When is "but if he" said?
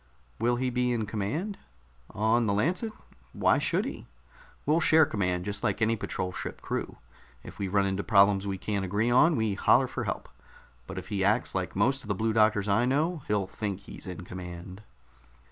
10.87-11.23